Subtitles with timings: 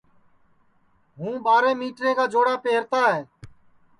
[1.17, 3.21] ہوں ٻاریں مِٹریں کا چوڑا پہرتا ہے